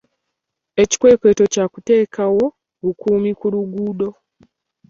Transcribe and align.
Ekikwekweto 0.81 1.43
kya 1.53 1.65
kuteekawo 1.73 2.45
bukuumi 2.83 3.31
ku 3.39 3.45
luguudo. 3.53 4.09